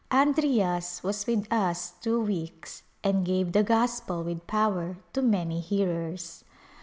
[0.09, 6.43] Andriyas v^^as with us two weeks and gave the Gospel with power to many hearers.